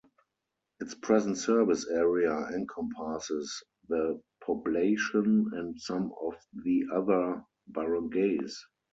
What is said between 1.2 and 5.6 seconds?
service area encompasses the poblacion